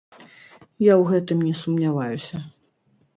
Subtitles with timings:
[0.13, 2.41] Я ў гэтым не сумняваюся.